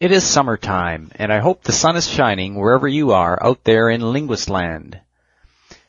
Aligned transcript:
It 0.00 0.12
is 0.12 0.22
summertime, 0.22 1.10
and 1.16 1.32
I 1.32 1.40
hope 1.40 1.64
the 1.64 1.72
sun 1.72 1.96
is 1.96 2.08
shining 2.08 2.54
wherever 2.54 2.86
you 2.86 3.10
are 3.10 3.36
out 3.44 3.64
there 3.64 3.90
in 3.90 4.00
Linguistland. 4.00 5.00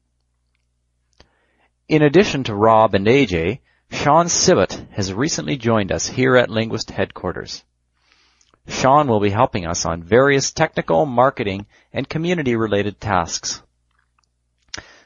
In 1.93 2.01
addition 2.01 2.43
to 2.45 2.55
Rob 2.55 2.95
and 2.95 3.05
AJ, 3.05 3.59
Sean 3.91 4.25
Sibbott 4.25 4.87
has 4.93 5.13
recently 5.13 5.57
joined 5.57 5.91
us 5.91 6.07
here 6.07 6.35
at 6.35 6.49
Linguist 6.49 6.89
headquarters. 6.89 7.63
Sean 8.67 9.07
will 9.07 9.19
be 9.19 9.29
helping 9.29 9.67
us 9.67 9.85
on 9.85 10.01
various 10.01 10.51
technical, 10.51 11.05
marketing, 11.05 11.67
and 11.93 12.09
community 12.09 12.55
related 12.55 12.99
tasks. 12.99 13.61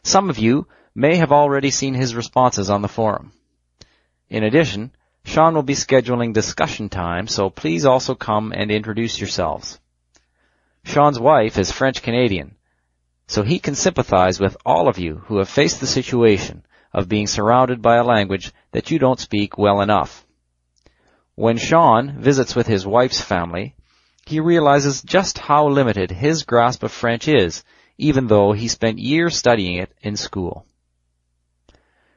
Some 0.01 0.29
of 0.29 0.37
you 0.37 0.65
may 0.95 1.17
have 1.17 1.33
already 1.33 1.71
seen 1.71 1.93
his 1.93 2.15
responses 2.15 2.69
on 2.69 2.81
the 2.81 2.87
forum. 2.87 3.33
In 4.29 4.45
addition, 4.45 4.91
Sean 5.25 5.55
will 5.55 5.63
be 5.63 5.75
scheduling 5.75 6.31
discussion 6.31 6.87
time, 6.87 7.27
so 7.27 7.49
please 7.49 7.83
also 7.85 8.15
come 8.15 8.53
and 8.53 8.71
introduce 8.71 9.19
yourselves. 9.19 9.77
Sean's 10.85 11.19
wife 11.19 11.57
is 11.57 11.69
French 11.69 12.01
Canadian, 12.01 12.55
so 13.27 13.43
he 13.43 13.59
can 13.59 13.75
sympathize 13.75 14.39
with 14.39 14.55
all 14.65 14.87
of 14.87 14.97
you 14.97 15.17
who 15.25 15.39
have 15.39 15.49
faced 15.49 15.81
the 15.81 15.85
situation 15.85 16.63
of 16.93 17.09
being 17.09 17.27
surrounded 17.27 17.81
by 17.81 17.95
a 17.95 18.03
language 18.03 18.51
that 18.71 18.91
you 18.91 18.99
don't 18.99 19.19
speak 19.19 19.57
well 19.57 19.81
enough. 19.81 20.25
When 21.35 21.57
Sean 21.57 22.19
visits 22.19 22.55
with 22.55 22.67
his 22.67 22.87
wife's 22.87 23.21
family, 23.21 23.75
he 24.25 24.39
realizes 24.39 25.01
just 25.01 25.37
how 25.37 25.67
limited 25.67 26.11
his 26.11 26.43
grasp 26.43 26.83
of 26.83 26.91
French 26.91 27.27
is, 27.27 27.63
even 27.97 28.27
though 28.27 28.51
he 28.51 28.67
spent 28.67 28.99
years 28.99 29.37
studying 29.37 29.75
it 29.75 29.93
in 30.01 30.17
school. 30.17 30.65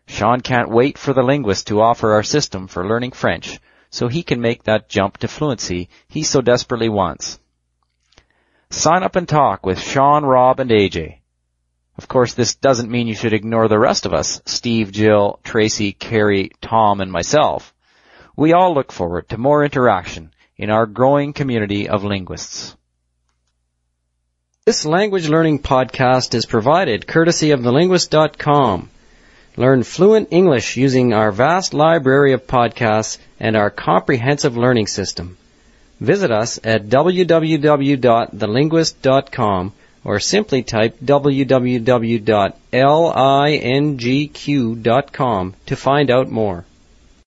Sean 0.06 0.40
can't 0.40 0.70
wait 0.70 0.98
for 0.98 1.12
the 1.12 1.22
linguist 1.22 1.68
to 1.68 1.80
offer 1.80 2.12
our 2.12 2.24
system 2.24 2.66
for 2.66 2.86
learning 2.86 3.12
French 3.12 3.60
so 3.90 4.08
he 4.08 4.22
can 4.22 4.40
make 4.40 4.64
that 4.64 4.88
jump 4.88 5.18
to 5.18 5.28
fluency 5.28 5.88
he 6.08 6.22
so 6.22 6.40
desperately 6.40 6.88
wants. 6.88 7.38
Sign 8.70 9.02
up 9.02 9.16
and 9.16 9.28
talk 9.28 9.64
with 9.64 9.80
Sean, 9.80 10.24
Rob, 10.24 10.60
and 10.60 10.70
AJ. 10.70 11.19
Of 12.00 12.08
course, 12.08 12.32
this 12.32 12.54
doesn't 12.54 12.90
mean 12.90 13.08
you 13.08 13.14
should 13.14 13.34
ignore 13.34 13.68
the 13.68 13.78
rest 13.78 14.06
of 14.06 14.14
us, 14.14 14.40
Steve, 14.46 14.90
Jill, 14.90 15.38
Tracy, 15.44 15.92
Carrie, 15.92 16.50
Tom, 16.62 17.02
and 17.02 17.12
myself. 17.12 17.74
We 18.34 18.54
all 18.54 18.72
look 18.72 18.90
forward 18.90 19.28
to 19.28 19.36
more 19.36 19.62
interaction 19.62 20.32
in 20.56 20.70
our 20.70 20.86
growing 20.86 21.34
community 21.34 21.90
of 21.90 22.02
linguists. 22.02 22.74
This 24.64 24.86
language 24.86 25.28
learning 25.28 25.58
podcast 25.58 26.32
is 26.32 26.46
provided 26.46 27.06
courtesy 27.06 27.50
of 27.50 27.60
thelinguist.com. 27.60 28.88
Learn 29.58 29.82
fluent 29.82 30.28
English 30.30 30.78
using 30.78 31.12
our 31.12 31.30
vast 31.30 31.74
library 31.74 32.32
of 32.32 32.46
podcasts 32.46 33.18
and 33.38 33.58
our 33.58 33.68
comprehensive 33.68 34.56
learning 34.56 34.86
system. 34.86 35.36
Visit 36.00 36.30
us 36.30 36.58
at 36.64 36.86
www.thelinguist.com 36.86 39.72
or 40.04 40.18
simply 40.20 40.62
type 40.62 40.96
www.lingq.com 41.04 41.94
to 45.66 45.76
find 45.76 46.10
out 46.10 46.30
more. 46.30 46.64